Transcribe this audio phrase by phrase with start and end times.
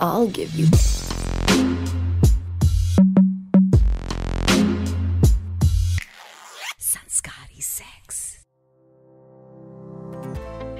[0.00, 0.66] I'll give you.
[6.78, 8.44] Sanskari sex.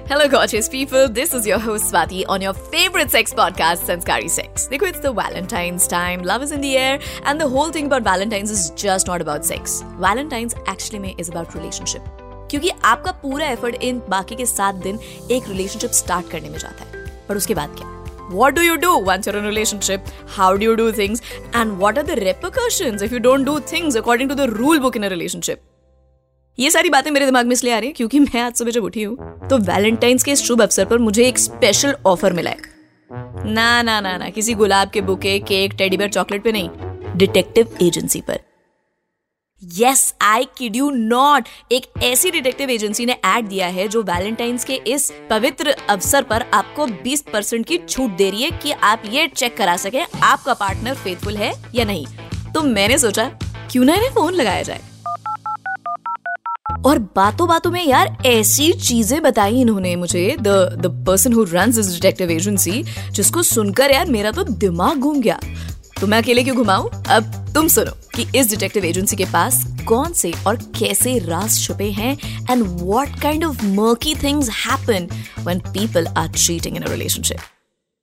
[0.07, 1.09] Hello, gorgeous people.
[1.09, 4.67] This is your host Swati on your favorite sex podcast, Sanskari Sex.
[4.69, 8.03] देखो, it's the Valentine's time, love is in the air, and the whole thing about
[8.03, 9.83] Valentine's is just not about sex.
[9.99, 12.01] Valentine's actually में is about relationship.
[12.49, 14.99] क्योंकि आपका पूरा effort in बाकी के सात दिन
[15.31, 17.97] एक रिलेशनशिप स्टार्ट करने में जाता है पर उसके बाद क्या
[18.29, 20.07] What do you do once you're in a relationship?
[20.27, 21.21] How do you do things?
[21.51, 24.95] And what are the repercussions if you don't do things according to the rule book
[24.95, 25.63] in a relationship?
[26.57, 28.83] ये सारी बातें मेरे दिमाग में इसलिए आ रही है क्योंकि मैं आज सुबह जब
[28.83, 33.81] उठी हूँ तो वैलेंटाइंस के शुभ अवसर पर मुझे एक स्पेशल ऑफ़र मिला है ना
[33.81, 38.21] ना ना ना किसी गुलाब के bouquet cake teddy bear chocolate पे नहीं डिटेक्टिव एजेंसी
[38.27, 38.39] पर
[39.63, 44.65] yes I kid you not एक ऐसी डिटेक्टिव एजेंसी ने ऐड दिया है जो वैलेंटाइंस
[44.65, 49.03] के इस पवित्र अवसर पर आपको 20 परसेंट की छूट दे रही है कि आप
[49.05, 52.05] ये चेक करा सके, आपका पार्टनर फेथफुल है या नहीं।
[52.53, 53.25] तो मैंने सोचा,
[53.71, 54.81] क्यों ना इन्हें फ़ोन लगाया जाए?
[56.85, 60.47] और बातों बातों में यार ऐसी चीज़ें बताई इन्होंने मुझे। The
[60.79, 65.39] the person who run this detective agency जिसको सुनकर यार मेरा तो दिमाग घूम गया।
[66.01, 66.87] तो मैं अकेले क्यों घुमाऊं?
[67.11, 71.89] अब तुम सुनो कि इस डिटेक्टिव एजेंसी के पास कौन से और कैसे राज छुपे
[71.91, 72.15] हैं
[72.51, 75.07] and what kind of murky things happen
[75.39, 77.58] when people are cheating in a relationship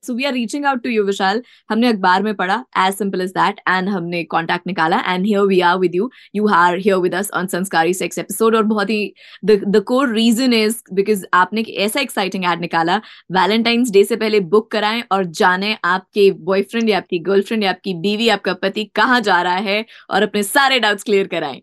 [0.07, 3.29] so we are reaching out to you Vishal हमने अखबार में पढ़ा as simple as
[3.31, 7.15] that and हमने कॉन्टैक्ट निकाला and here we are with you you are here with
[7.15, 9.13] us on Sanskari sex episode और बहुत ही
[9.45, 12.97] the core reason is because आपने एक ऐसा एक्साइटिंग एड निकाला
[13.31, 17.93] वैलेंटाइंस डे से पहले बुक कराएँ और जाने आपके बॉयफ्रेंड या आपकी गर्लफ्रेंड या आपकी
[18.01, 21.61] बीवी आपका पति कहाँ जा रहा है और अपने सारे डाउट्स क्लियर कराएँ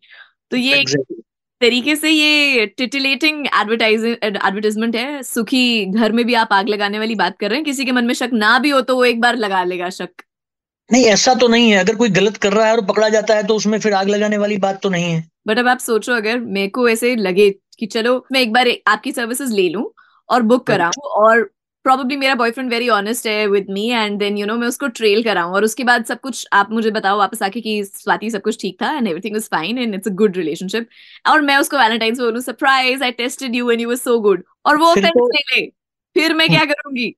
[0.50, 1.22] तो ये exactly.
[1.64, 7.14] तरीके से ये टिटिलेटिंग एडवर्टाइजिंग एडवर्टाइजमेंट है। सुखी घर में भी आप आग लगाने वाली
[7.14, 9.20] बात कर रहे हैं। किसी के मन में शक ना भी हो तो वो एक
[9.20, 10.22] बार लगा लेगा शक।
[10.90, 13.46] नहीं ऐसा तो नहीं है। अगर कोई गलत कर रहा है और पकड़ा जाता है
[13.46, 16.38] तो उसमें फिर आग लगाने वाली बात तो नहीं है। बट अब आप सोचो अगर
[16.38, 19.90] मेरे को ऐसे लगे कि चलो मैं एक बार आपकी सर्विसेज़ ले लूँ
[20.28, 21.50] और बुक कराऊं और
[21.84, 25.22] प्रॉब्ली मेरा बॉयफ्रेंड वेरी ऑनेस्ट है with me and then you know मैं उसको ट्रेल
[25.22, 28.60] कराऊं और उसके बाद सब कुछ आप मुझे बताओ वापस आके कि स्वाति सब कुछ
[28.60, 30.88] ठीक था and everything was fine and it's a good relationship
[31.26, 34.76] और मैं उसको वैलेंटाइंस बोलूँ surprise I tested you and you were so good और
[34.76, 35.66] वो फिर तो, ले
[36.16, 37.14] फिर मैं क्या करूँगी?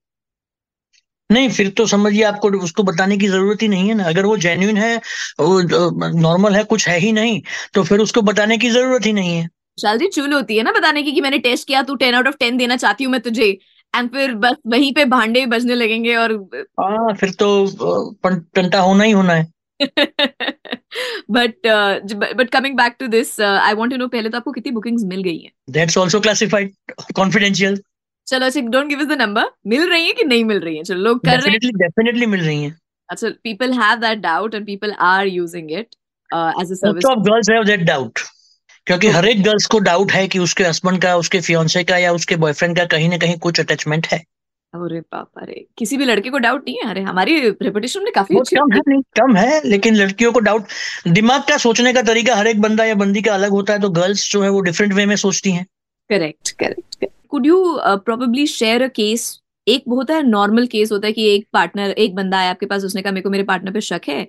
[1.29, 4.35] नहीं फिर तो समझिए आपको उसको बताने की ज़रूरत ही नहीं है ना। अगर वो
[4.37, 4.95] जेन्यून है
[5.39, 5.61] वो
[6.19, 7.41] नॉर्मल है कुछ है ही नहीं
[7.73, 9.47] तो फिर उसको बताने की ज़रूरत ही नहीं है।
[9.77, 12.35] शालजी चूल होती है ना बताने की कि मैंने टेस्ट किया तू टेन आउट ऑफ़
[12.39, 13.51] टेन देना चाहती हूँ मैं तुझे।
[13.93, 16.33] एंड फिर बस वहीं पे भांडे बजने लगेंगे और
[16.81, 17.47] हाँ फिर तो
[18.25, 19.45] टंटा होना ही होना है।
[21.31, 21.67] But
[22.35, 25.21] but coming back to this I want to know पहले तो आपको कितनी बुकिंग्स मिल
[25.23, 25.51] गई हैं?
[25.69, 26.73] दैट्स आल्सो क्लासिफाइड
[27.15, 27.79] कॉन्फिडेंशियल
[28.27, 30.83] चलो अच्छा don't give us the number मिल रही है कि नहीं मिल रही है?
[30.83, 32.75] चलो लोग कर रहे हैं। डेफिनेटली मिल रही हैं।
[33.09, 35.95] अच्छा people have that doubt and people are using it
[36.29, 38.19] as a service of girls have that doubt
[38.87, 42.11] क्योंकि हर एक गर्ल्स को डाउट है कि उसके हस्बैंड का उसके फियोन्से का या
[42.13, 44.17] उसके बॉयफ्रेंड का कहीं ना कहीं कुछ अटैचमेंट है।
[44.73, 46.89] अरे पापा रे किसी भी लड़के को डाउट नहीं है?
[46.89, 50.67] अरे हमारी रेपुटेशन में काफ़ी अच्छी कम है नहीं कम है लेकिन लड़कियों को डाउट
[51.07, 53.89] दिमाग का सोचने का तरीका हर एक बंदा या बंदी का अलग होता है तो
[53.89, 55.65] गर्ल्स जो है वो डिफरेंट वे में सोचती हैं।
[56.09, 61.13] Correct correct could you probably share a case एक होता है नॉर्मल केस होता है
[61.13, 63.81] कि एक पार्टनर एक बंदा है आपके पास उसने कहा मेरे को मेरे पार्टनर पे
[63.81, 64.21] शक है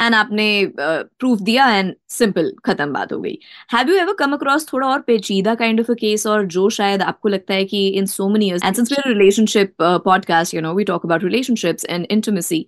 [0.00, 0.46] एंड आपने
[0.80, 3.38] प्रूफ uh, दिया एंड सिंपल खत्म बात हो गई।
[3.72, 7.02] Have you ever come across थोड़ा और पेचीदा काइंड ऑफ़ अ केस और जो शायद
[7.02, 10.74] आपको लगता है कि in so many years and since we relationship podcast you know
[10.74, 12.66] we talk about relationships and intimacy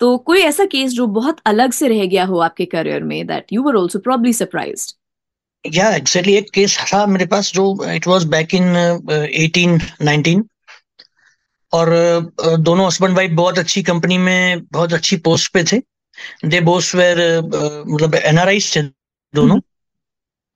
[0.00, 3.52] तो कोई ऐसा केस जो बहुत अलग से रह गया हो आपके करियर में that
[3.52, 4.96] you were also probably surprised
[5.64, 8.64] या एग्जैक्टली एक केस था मेरे पास जो इट वाज बैक इन
[9.08, 10.42] 1819
[11.72, 11.90] और
[12.60, 15.80] दोनों हस्बैंड वाइफ बहुत अच्छी कंपनी में बहुत अच्छी पोस्ट पे थे।
[16.44, 18.82] दे बोस वेर मतलब एनआरआईज थे
[19.34, 19.58] दोनों।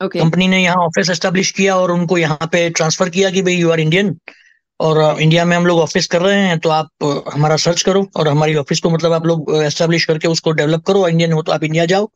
[0.00, 0.20] okay.
[0.20, 3.70] कंपनी ने यहाँ ऑफ़िस एस्टेब्लिश किया और उनको यहाँ पे ट्रांसफ़र किया कि भाई यू
[3.70, 4.16] आर इंडियन
[4.80, 6.88] और इंडिया में हम लोग ऑफ़िस कर रहे हैं तो आप
[7.34, 11.06] हमारा सर्च करो और हमारी ऑफ़िस को मतलब आप लोग एस्टेब्लिश करके उसको डेवलप करो
[11.08, 12.08] इंडियन हो तो आप इंडिया जाओ।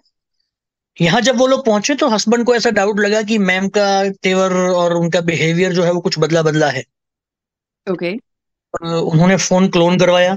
[0.96, 3.86] यहाँ जब वो लोग पहुँचे तो हस्बैंड को ऐसा डाउट लगा कि मैम का
[4.22, 6.84] तेवर और उनका बिहेवियर जो है वो कुछ बदला बदला है।
[7.86, 8.20] Okay okay.
[8.82, 10.36] उन्होंने फ़ोन क्लोन करवाया।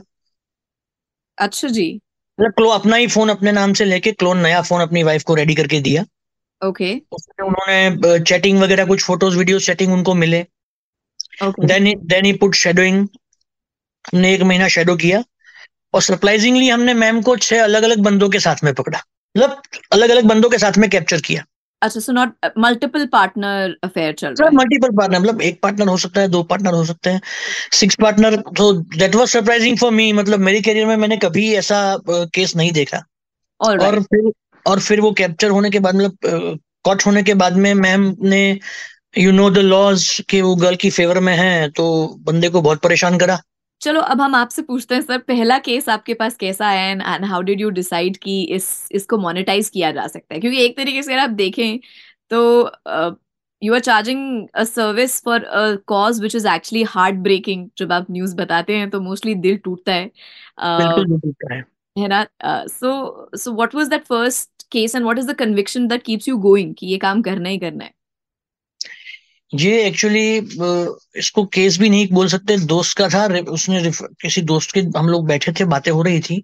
[1.38, 2.00] अच्छा जी।
[2.40, 5.36] मतलब क्लो अपना ही फ़ोन अपने नाम से लेके क्लोन नया फ़ोन अपनी वाइफ को
[5.36, 6.06] रेडी करके दिया।
[6.62, 10.46] ओके। उसमें उन्होंने चैटिंग वगैरह कुछ फ़ोटोज़ वीडियो चैटिंग उनको मिले।
[11.44, 13.08] Then then he put shadowing
[14.06, 15.24] हमने एक महीना शेडो किया।
[15.94, 19.00] और सरप्राइजिंगली हमने मैम को छह अलग अलग बंदों के साथ में पकड़ा।
[19.38, 19.62] मतलब
[19.92, 21.46] अलग अलग बंदों के साथ में कैप्चर किया।
[21.82, 25.98] अच्छा so not multiple partner affair चल रहा है। मल्टीपल पार्टनर मतलब एक पार्टनर हो
[25.98, 27.22] सकता है दो पार्टनर हो सकते हैं।
[27.74, 31.82] सिक्स पार्टनर तो that was surprising for me मतलब मेरे करियर में मैंने कभी ऐसा
[32.10, 33.04] केस नहीं देखा।
[33.62, 34.32] All और फिर
[34.66, 38.60] और फिर वो कैप्चर होने के बाद मतलब कॉट होने के बाद में मैम ने
[39.18, 41.86] यू नो द लॉज कि वो गर्ल की फेवर में है तो
[42.22, 43.40] बंदे को बहुत परेशान करा।
[43.82, 47.42] चलो अब हम आपसे पूछते हैं सर पहला केस आपके पास कैसा आया and how
[47.42, 50.40] did you decide कि इस इसको मोनेटाइज किया जा सकता है?
[50.42, 51.80] क्योंकि एक तरीके से अगर आप देखें
[52.32, 52.42] तो
[53.62, 58.08] you are charging a service for a cause which is actually heart breaking जब आप
[58.12, 60.10] न्यूज़ बताते हैं तो मोस्टली दिल टूटता है।
[61.54, 61.60] है।
[61.96, 62.26] है ना?
[62.68, 66.38] So so what was that first case and what is the conviction that keeps you
[66.40, 67.92] going कि ये काम करना ही करना है?
[69.54, 70.38] ये एक्चुअली
[71.20, 73.92] इसको केस भी नहीं बोल सकते दोस्त का था उसने
[74.22, 76.44] किसी दोस्त के हम लोग बैठे थे बातें हो रही थी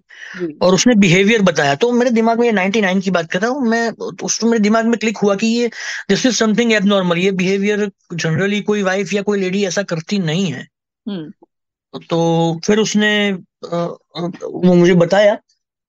[0.62, 3.68] और उसने बिहेवियर बताया। तो मेरे दिमाग में ये 99 की बात कर रहा हूँ
[3.68, 3.90] मैं
[4.24, 5.70] उसमें मेरे दिमाग में क्लिक हुआ कि ये
[6.08, 10.52] दिस इज़ समथिंग एबनॉर्मल ये बिहेवियर जनरली कोई वाइफ या कोई लेडी ऐसा करती नहीं
[10.52, 10.66] है।
[11.06, 13.32] हम्म। तो फिर उसने
[13.64, 15.38] वो मुझे बताया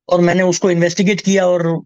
[0.09, 1.81] और मैंने उसको इन्वेस्टिगेट किया और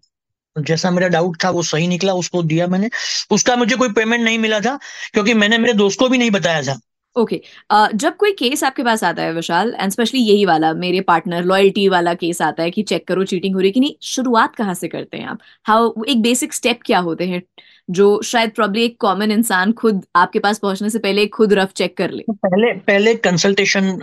[0.58, 2.90] जैसा मेरा डाउट था वो सही निकला उसको दिया मैंने।
[3.30, 4.78] उसका मुझे कोई पेमेंट नहीं मिला था
[5.12, 6.80] क्योंकि मैंने मेरे दोस्त को भी नहीं बताया था।
[7.16, 7.90] Okay okay.
[7.90, 11.44] uh, जब कोई केस आपके पास आता है विशाल एंड स्पेशली यही वाला मेरे पार्टनर
[11.44, 14.56] लॉयल्टी वाला केस आता है कि चेक करो चीटिंग हो रही है कि नहीं शुरुआत
[14.56, 15.38] कहाँ से करते हैं आप?
[15.64, 17.42] हाउ एक बेसिक स्टेप क्या होते हैं
[17.90, 21.96] जो शायद प्रॉब्ली एक कॉमन इंसान खुद आपके पास पहुँचने से पहले खुद रफ चेक
[21.96, 22.22] कर ले?
[22.22, 23.98] तो पहले पहले कंसल्टेशन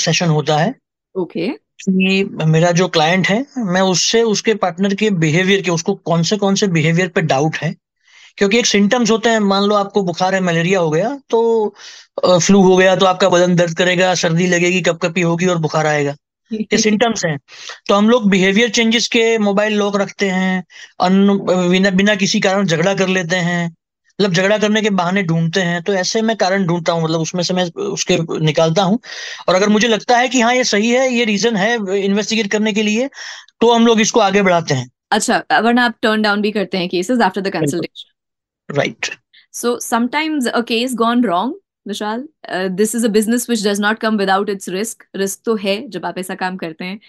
[0.00, 0.74] सेशन uh, होता है।
[1.14, 1.48] ओके
[1.80, 6.36] कि मेरा जो क्लाइंट है मैं उससे उसके पार्टनर के बिहेवियर के उसको कौन से
[6.36, 7.74] कौन से बिहेवियर पे डाउट है?
[8.38, 11.74] क्योंकि एक सिम्टम्स होते हैं मान लो आपको बुखार है मलेरिया हो गया तो
[12.26, 16.14] फ्लू हो गया तो आपका बदन दर्द करेगा सर्दी लगेगी कपकपी होगी और बुखार आएगा।
[16.50, 17.36] ये सिम्टम्स हैं।
[17.88, 20.64] तो हम लोग बिहेवियर चेंजेस के मोबाइल लॉक रखते हैं
[21.02, 23.74] बिना बिना किसी कारण झगड़ा कर लेते हैं।
[24.20, 27.42] मतलब झगड़ा करने के बहाने ढूंढते हैं तो ऐसे मैं कारण ढूंढता हूँ मतलब उसमें
[27.42, 28.98] से मैं उसके निकालता हूँ।
[29.48, 32.72] और अगर मुझे लगता है कि हाँ ये सही है ये रीजन है इन्वेस्टिगेट करने
[32.72, 33.08] के लिए
[33.60, 36.88] तो हम लोग इसको आगे बढ़ाते हैं। अच्छा वरना आप टर्न डाउन भी करते हैं
[36.88, 39.10] cases after the consultation right
[39.52, 41.52] so sometimes a case gone wrong,
[41.88, 45.02] Uh, this is a business which does not come without its risk.
[45.16, 47.00] Risk तो है जब आप ऐसा काम करते हैं।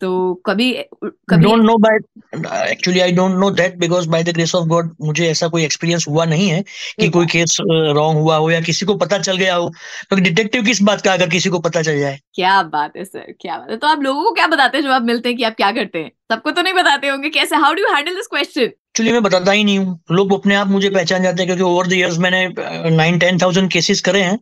[0.00, 0.72] तो कभी
[1.04, 1.98] कभी don't know by
[2.70, 6.06] actually I don't know that because by the grace of God मुझे ऐसा कोई एक्सपीरियंस
[6.08, 6.62] हुआ नहीं है
[7.00, 7.56] कि कोई केस
[7.96, 11.12] रॉन्ग हुआ हो या किसी को पता चल गया हो। क्योंकि डिटेक्टिव किस बात का
[11.12, 12.18] अगर किसी को पता चल जाए?
[12.34, 14.90] क्या बात है सर क्या बात है। तो आप लोगों को क्या बताते हैं जब
[14.90, 16.10] आप मिलते हैं कि आप क्या करते हैं?
[16.32, 19.62] सबको तो नहीं बताते होंगे कैसे how do handle this question actually मैं बताता ही
[19.64, 23.18] नहीं हूँ। लोग अपने आप मुझे पहचान जाते हैं क्योंकि ओवर द इयर्स मैंने नाइन
[23.18, 24.36] टेन थाउज़ेंड केसेस करे हैं।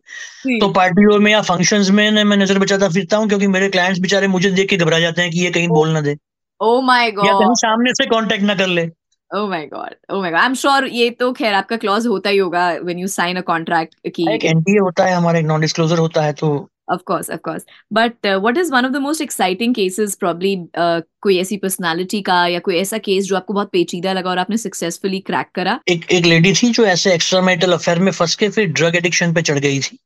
[0.59, 4.27] तो पार्टियों में या फ़ंक्शंस में मैं नज़र बचाता फिरता हूँ क्योंकि मेरे क्लाइंट्स बेचारे
[4.27, 6.15] मुझे देख के घबरा जाते हैं कि ये कहीं बोल ना दे।
[6.61, 8.87] ओ माय गॉड या कहीं सामने से कांटेक्ट ना कर ले।
[9.31, 12.29] ओ my God oh my God I am sure ये तो खैर आपका क्लॉज होता
[12.29, 15.61] ही होगा when you sign a contract की एक एनडीए होता है हमारा एक नॉन
[15.61, 16.49] डिस्क्लोजर होता है तो
[16.89, 17.65] Of course, of course.
[17.91, 20.15] But uh, what is one of the most exciting cases?
[20.15, 24.29] Probably uh, कोई ऐसी पर्सनालिटी का या कोई ऐसा केस जो आपको बहुत पेचीदा लगा
[24.29, 28.11] और आपने सक्सेसफुली क्रैक करा एक एक लेडी थी जो ऐसे एक्स्ट्रा मैरिटल अफेयर में
[28.11, 29.99] फंस के फिर ड्रग एडिक्शन पे चढ़ गई थी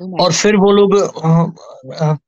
[0.00, 0.92] Oh और फिर वो लोग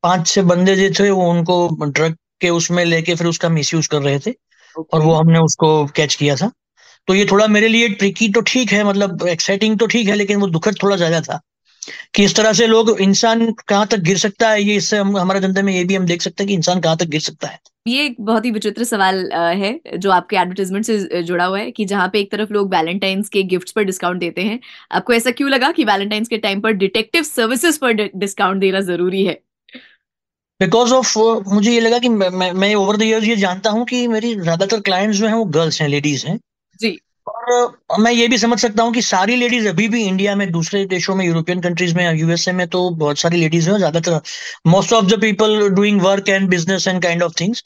[0.03, 4.03] पाँच छह बंदे जो थे वो उनको ड्रग के उसमें लेके फिर उसका मिसयूज कर
[4.03, 4.87] रहे थे God.
[4.93, 6.51] और वो हमने उसको कैच किया था
[7.09, 10.41] तो ये थोड़ा मेरे लिए ट्रिकी तो ठीक है मतलब एक्साइटिंग तो ठीक है लेकिन
[10.41, 11.41] वो दुखद थोड़ा ज़्यादा था
[12.15, 15.41] कि इस तरह से लोग इंसान कहाँ तक गिर सकता है ये इससे हम हमारे
[15.41, 17.59] धंधे में ये भी हम देख सकते हैं कि इंसान कहाँ तक गिर सकता है।
[17.87, 21.85] ये एक बहुत ही विचित्र सवाल है जो आपके एडवर्टाइजमेंट से जुड़ा हुआ है कि
[21.85, 24.59] जहाँ पे एक तरफ़ लोग वैलेंटाइंस के गिफ्ट्स पर डिस्काउंट देते हैं।
[24.93, 29.25] आपको ऐसा क्यों लगा कि वैलेंटाइंस के टाइम पर डिटेक्टिव सर्विसेज़ पर डिस्काउंट देना ज़रूरी
[29.25, 29.41] है?
[30.61, 31.19] बिकॉज़ ऑफ़
[31.49, 34.81] मुझे ये लगा कि मैं, मैं ओवर द इयर्स ये जानता हूँ कि मेरी ज़्यादातर
[34.81, 36.39] क्लाइंट्स जो हैं वो गर्ल्स हैं लेडीज़ हैं।
[36.81, 36.99] जी।
[37.31, 40.85] और मैं ये भी समझ सकता हूँ कि सारी लेडीज़ अभी भी इंडिया में दूसरे
[40.87, 44.21] देशों में यूरोपियन कंट्रीज़ में यूएसए में तो बहुत सारी लेडीज़ हैं ज़्यादातर
[44.67, 47.65] most of the people doing work and business and kind of things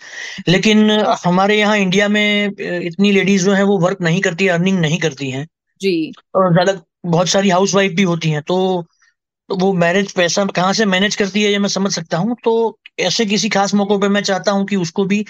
[0.49, 0.91] लेकिन
[1.25, 5.31] हमारे यहाँ इंडिया में इतनी लेडीज़ जो है वो वर्क नहीं करती अर्निंग नहीं करती
[5.31, 5.47] हैं।
[5.81, 8.85] जी। और ज़्यादा बहुत सारी हाउस वाइफ भी होती हैं तो
[9.49, 12.53] तो वो मैरिज पैसा कहाँ से मैनेज करती है ये मैं समझ सकता हूँ। तो
[13.01, 15.25] ऐसे किसी खास मौकों पे मैं चाहता हूँ कि उसको भी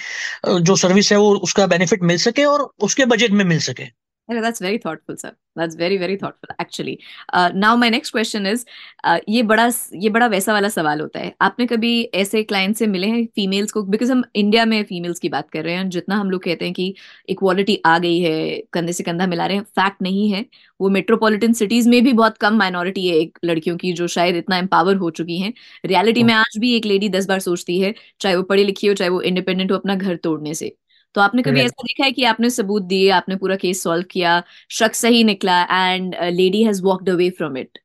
[0.46, 3.84] जो सर्विस है वो उसका बेनिफिट मिल सके और उसके बजट में मिल सके।
[4.28, 5.32] That's very thoughtful sir.
[5.56, 6.98] That's very very thoughtful actually.
[7.32, 8.64] Uh, now my next question is
[9.04, 12.86] uh, ये बड़ा ये बड़ा वैसा वाला सवाल होता है। आपने कभी ऐसे क्लाइंट से
[12.86, 13.82] मिले हैं फीमेल्स को?
[13.82, 16.74] बिकॉज़ हम इंडिया में फीमेल्स की बात कर रहे हैं जितना हम लोग कहते हैं
[16.74, 16.94] कि
[17.28, 20.44] इक्वालिटी आ गई है कंधे से कंधा मिला रहे हैं फैक्ट नहीं है।
[20.80, 24.56] वो मेट्रोपॉलिटन सिटीज़ में भी बहुत कम माइनॉरिटी है एक लड़कियों की जो शायद इतना
[24.58, 25.52] एम्पावर हो चुकी हैं।
[25.84, 28.94] रियलिटी में आज भी एक लेडी दस बार सोचती है चाहे वो पढ़ी लिखी हो
[28.94, 30.76] चाहे वो इंडिपेंडेंट हो अपना घर तोड़ने से।
[31.14, 34.42] तो आपने कभी ऐसा देखा है कि आपने सबूत दिए आपने पूरा केस सॉल्व किया
[34.70, 37.78] शख्स सही निकला and lady has walked away from it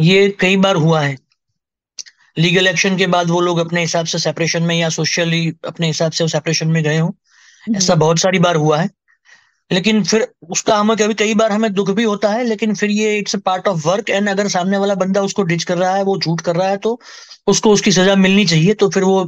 [0.00, 1.16] ये कई बार हुआ है।
[2.38, 6.12] लीगल एक्शन के बाद वो लोग अपने हिसाब से सेपरेशन में या सोशली अपने हिसाब
[6.12, 7.16] से सेपरेशन में गए हो।
[7.76, 8.90] ऐसा हम्म। बहुत सारी बार हुआ है।
[9.70, 13.16] लेकिन फिर उसका हमें कभी कई बार हमें दुख भी होता है लेकिन फिर ये
[13.18, 16.02] it's a part of work and अगर सामने वाला बंदा उसको डिच कर रहा है
[16.04, 16.98] वो झूठ कर रहा है तो
[17.46, 19.20] उसको उसकी सजा मिलनी चाहिए तो फिर वो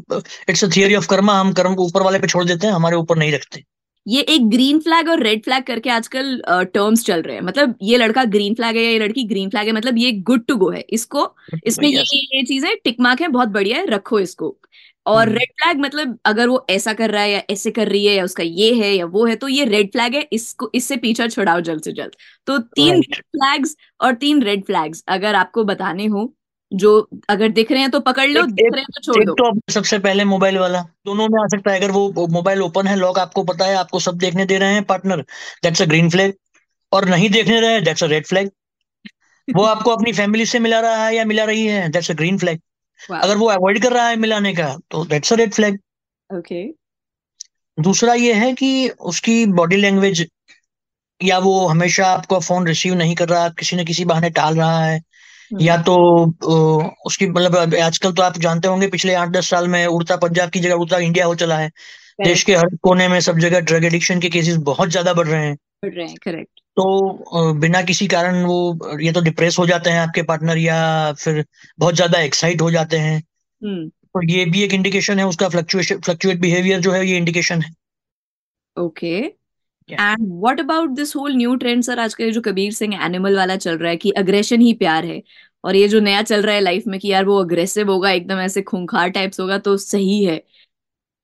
[0.48, 2.96] it's a theory of karma हम कर्म को ऊपर वाले पे छोड़ देते हैं हमारे
[2.96, 3.62] ऊपर नहीं रखते।
[4.06, 6.40] ये एक ग्रीन फ्लैग और रेड फ्लैग करके आजकल
[6.74, 9.66] टर्म्स चल रहे हैं। मतलब ये लड़का ग्रीन फ्लैग है या ये लड़की ग्रीन फ्लैग
[9.66, 11.28] है मतलब ये गुड टू गो है। इसको
[11.66, 14.56] इसमें ये ये चीज़ें टिक मार्क है बहुत बढ़िया है रखो इसको।
[15.10, 18.06] और रेड हम्म। फ्लैग मतलब अगर वो ऐसा कर रहा है या ऐसे कर रही
[18.06, 20.96] है या उसका ये है या वो है तो ये रेड फ्लैग है इसको इससे
[20.96, 25.64] पीछा छुड़ाओ जल्द से जल्द। तो तीन रेड फ्लैग्स और तीन रेड फ्लैग्स अगर आपको
[25.64, 26.32] बताने हो
[26.72, 29.72] जो अगर दिख रहे हैं तो पकड़ लो दिख रहे हैं तो छोड़ दो। तो
[29.72, 33.18] सबसे पहले मोबाइल वाला दोनों में आ सकता है अगर वो मोबाइल ओपन है लॉक
[33.18, 35.24] आपको पता है आपको सब देखने दे रहे हैं partner
[35.62, 36.34] that's a green flag
[36.92, 38.50] और नहीं देखने रहे दैट्स अ रेड फ्लैग
[39.48, 42.38] वो आपको अपनी फैमिली से मिला रहा है या मिला रही है दैट्स अ ग्रीन
[42.38, 42.60] फ्लैग
[43.12, 45.78] अगर वो अवॉइड कर रहा है मिलाने का तो that's a red flag
[46.30, 46.64] okay
[47.78, 50.26] दूसरा ये है कि उसकी बॉडी लैंग्वेज
[51.20, 54.84] या वो हमेशा आपका फ़ोन रिसीव नहीं कर रहा किसी न किसी बहाने टाल रहा
[54.84, 55.96] है हम्म। या तो
[57.06, 60.60] उसकी मतलब आजकल तो आप जानते होंगे पिछले आठ दस साल में उड़ता पंजाब की
[60.60, 61.68] जगह उड़ता इंडिया हो चला है।
[62.24, 65.46] देश के हर कोने में सब जगह ड्रग एडिक्शन के केसेस बहुत ज़्यादा बढ़ रहे
[65.46, 69.90] हैं। बढ़ रहे हैं करेक्ट तो बिना किसी कारण वो ये तो डिप्रेस हो जाते
[69.90, 71.44] हैं आपके पार्टनर या फिर
[71.78, 73.16] बहुत ज़्यादा एक्साइट हो जाते हैं।
[73.62, 77.62] हम्म। तो ये भी एक इंडिकेशन है उसका फ्लक्चुएशन फ्लक्चुएट बिहेवियर जो है ये इंडिकेशन
[77.62, 77.70] है।
[78.76, 79.16] Okay
[79.88, 83.78] and what about this whole new trend sir आजकल जो कबीर सिंह एनिमल वाला चल
[83.78, 85.22] रहा है कि अग्रेशन ही प्यार है।
[85.64, 88.38] और ये जो नया चल रहा है लाइफ में कि यार वो अग्रेसिव होगा एकदम
[88.40, 90.36] ऐसे खूंखार टाइप्स होगा तो सही है।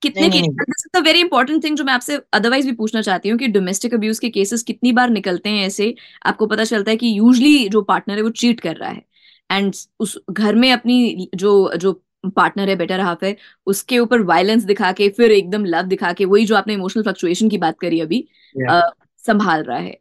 [0.03, 3.95] कितने दिस वेरी इंपॉर्टेंट थिंग जो मैं आपसे अदरवाइज़ भी पूछना चाहती हूँ कि डोमेस्टिक
[3.95, 5.95] अब्यूज के केसेस कितनी बार निकलते हैं ऐसे
[6.27, 9.03] आपको पता चलता है कि यूजली जो पार्टनर है वो चीट कर रहा है।
[9.51, 11.93] एंड उस घर में अपनी जो जो
[12.27, 13.37] पार्टनर है बेटर हाफ़ है
[13.67, 17.49] उसके ऊपर वायलेंस दिखा के फिर एकदम लव दिखा के वही जो आपने इमोशनल फ्लक्चुएशन
[17.49, 18.81] की बात करी अभी yeah.
[19.27, 19.99] संभाल रहा है।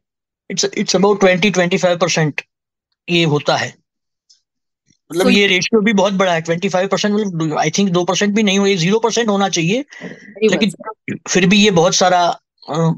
[0.49, 2.41] It's it's about twenty twenty five percent
[3.09, 3.73] ये होता है।
[5.11, 8.03] मतलब so, ये रेशियो भी बहुत बड़ा है ट्वेंटी फाइव परसेंट मतलब आई थिंक दो
[8.03, 9.85] परसेंट भी नहीं हो ये ज़ीरो परसेंट होना चाहिए।
[10.43, 10.71] लेकिन
[11.27, 12.39] फिर भी ये बहुत सारा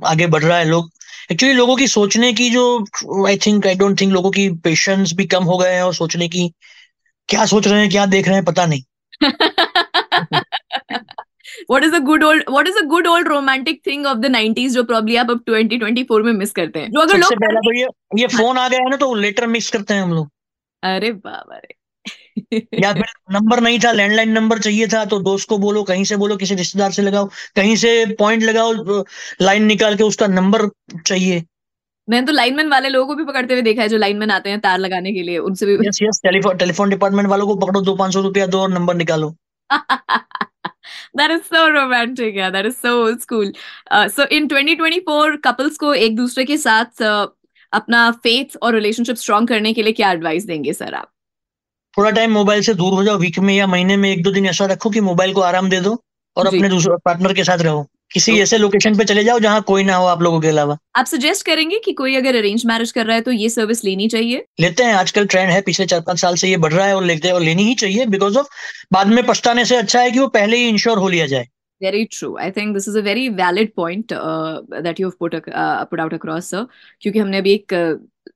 [0.06, 0.90] आगे बढ़ रहा है लोग।
[1.32, 2.86] एक्चुअली लोगों की सोचने की जो
[3.28, 6.28] I think I don't think लोगों की पेशेंस भी कम हो गए हैं और सोचने
[6.28, 6.54] की
[7.28, 8.82] क्या सोच रहे हैं क्या देख रहे हैं पता नहीं।
[11.72, 14.70] What is a good old what is a good old romantic thing of the 90s
[14.70, 16.92] जो probably आप अब 2024 में मिस करते हैं?
[16.92, 17.88] जो अगर लोग पहला तो ये
[18.22, 20.32] ये फ़ोन आ गया है ना तो लेटर मिस करते हैं हम लोग।
[20.84, 21.87] अरे बाबा रे।
[22.80, 26.16] या फिर नंबर नहीं था लैंडलाइन नंबर चाहिए था तो दोस्त को बोलो कहीं से
[26.16, 29.04] बोलो किसी रिश्तेदार से लगाओ कहीं से पॉइंट लगाओ
[29.42, 30.68] लाइन निकाल के उसका नंबर
[31.06, 31.44] चाहिए।
[32.10, 34.60] मैंने तो लाइनमैन वाले लोगों को भी पकड़ते हुए देखा है जो लाइनमैन आते हैं
[34.60, 37.96] तार लगाने के लिए उनसे भी। Yes yes telephone telephone department वालों को पकड़ो दो
[37.96, 39.36] पाँच सौ रुपया दो और नंबर निकालो।
[41.16, 43.58] That is so romantic yeah that is so old
[43.92, 47.28] uh, so in 2024 couples को एक दूसरे के साथ uh,
[47.74, 51.12] अपना फेथ और रिलेशनशिप स्ट्रॉन्ग करने के लिए क्या एडवाइस देंगे सर आप?
[51.98, 54.46] थोड़ा टाइम मोबाइल से दूर हो जाओ वीक में या महीने में एक दो दिन
[54.46, 56.02] ऐसा रखो कि मोबाइल को आराम दे दो
[56.38, 59.62] और अपने दूसरे पार्टनर के साथ रहो किसी तो, ऐसे लोकेशन पे चले जाओ जहाँ
[59.62, 62.92] कोई ना हो आप लोगों के अलावा आप सजेस्ट करेंगे कि कोई अगर अरेंज मैरिज
[62.92, 66.02] कर रहा है तो ये सर्विस लेनी चाहिए लेते हैं आजकल ट्रेंड है पिछले चार
[66.02, 68.38] पाँच साल से ये बढ़ रहा है और लेते हैं और लेनी ही चाहिए बिकॉज़
[68.38, 68.48] ऑफ़
[68.94, 71.48] बाद में पछताने से अच्छा है कि वो पहले ही इंश्योर हो लिया जाए
[71.82, 72.36] Very true.
[72.38, 76.14] I think this is a very valid point uh, that you've put uh, put out
[76.14, 76.62] across, sir.
[77.02, 77.74] क्योंकि हमने अभी एक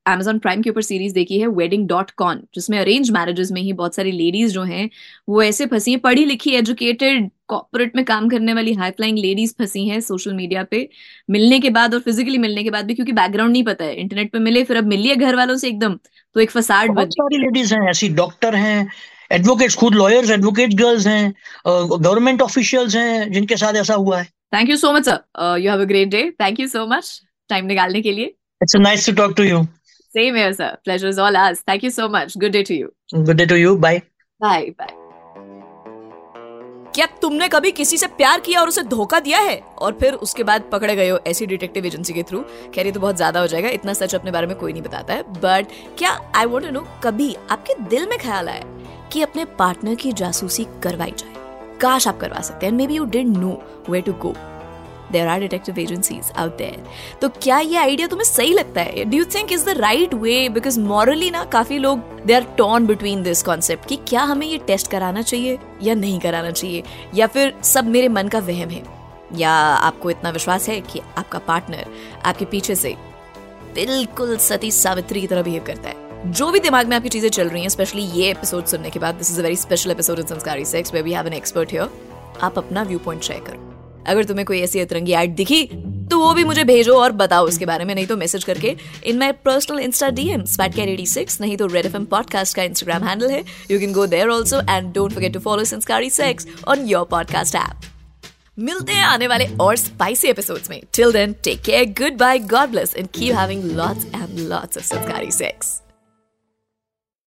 [0.08, 3.74] अमेजॉन प्राइम के ऊपर सीरीज़ देखी है वेडिंग डॉट कॉन जिसमें अरेंज मैरिजेस में ही
[3.74, 4.90] बहुत सारी लेडीज़ जो हैं
[5.30, 9.54] वो ऐसे फंसी हैं पढ़ी लिखी एजुकेटेड कॉर्पोरेट में काम करने वाली हाई फ्लाइंग लेडीज़
[9.60, 10.88] फंसी हैं सोशल मीडिया पे
[11.30, 14.32] मिलने के बाद और फिजिकली मिलने के बाद भी क्योंकि बैकग्राउंड नहीं पता है इंटरनेट
[14.32, 15.98] पे मिले फिर अब मिल लिया घर वालों से एकदम
[16.36, 18.92] तो एक फसाड बहुत सारी लेडीज़ हैं ऐसी डॉक्टर हैं
[19.32, 21.34] एडवोकेट्स खुद लॉयर्स एडवोकेट गर्ल्स हैं
[21.68, 25.82] गवर्नमेंट ऑफिशियल्स हैं जिनके साथ ऐसा हुआ है। Thank you so much sir you have
[25.82, 28.26] a great day thank you so much time निकालने के लिए।
[28.62, 29.62] It's nice to talk to you
[30.16, 30.78] Same here, sir.
[30.84, 31.62] Pleasure is all ours.
[31.62, 32.38] Thank you so much.
[32.38, 32.94] Good day to you.
[33.12, 33.78] Good day to you.
[33.78, 34.02] Bye.
[34.42, 34.74] Bye.
[34.78, 34.96] Bye.
[36.96, 40.44] क्या तुमने कभी किसी से प्यार किया और उसे धोखा दिया है और फिर उसके
[40.44, 42.42] बाद पकड़े गए हो ऐसी डिटेक्टिव एजेंसी के थ्रू
[42.76, 45.14] खैर ये तो बहुत ज़्यादा हो जाएगा इतना सच अपने बारे में कोई नहीं बताता
[45.14, 49.96] है बट क्या आई वॉन्ट नो कभी आपके दिल में ख्याल आया कि अपने पार्टनर
[49.96, 54.14] की जासूसी करवाई जाए काश आप करवा सकते हैं maybe you don't know way to
[54.22, 54.36] go
[55.12, 56.84] there are detective agencies out there
[57.22, 59.04] तो क्या ये आइडिया तुम्हें सही लगता है?
[59.06, 62.86] Do you think is the right way because morally ना, काफ़ी लोग they are torn
[62.88, 66.84] between this concept कि क्या हमें ये टेस्ट कराना चाहिए या नहीं कराना चाहिए?
[67.16, 68.84] या फिर सब मेरे मन का वहम है?
[69.36, 71.86] या आपको इतना विश्वास है कि आपका पार्टनर
[72.26, 72.96] आपके पीछे से
[73.76, 76.10] बिल्कुल सती सावित्री की तरह बिहेव करता है?
[76.32, 79.16] जो भी दिमाग में आपकी चीज़ें चल रही हैं स्पेशली ये एपिसोड सुनने के बाद
[79.16, 81.90] this is a very special episode in Sanskari sex where we have an expert here
[82.42, 83.71] आप अपना व्यू पॉइंट शेयर करो।
[84.08, 85.64] अगर तुम्हें कोई ऐसी अतरंगी एड दिखी
[86.12, 89.18] तो वो भी मुझे भेजो और बताओ उसके बारे में, नहीं तो मैसेज करके। In
[89.20, 90.44] my personal insta DM
[90.80, 94.06] at six नहीं तो रेड एफ़ एम पॉडकास्ट का इंस्टाग्राम हैंडल है। You can go
[94.08, 97.90] there also and don't forget to follow Sanskari sex on your podcast app
[98.60, 102.70] मिलते हैं आने वाले और स्पाइसी एपिसोड्स में। Till then take care good bye God
[102.70, 105.82] bless and keep having lots and lots of Sanskari sex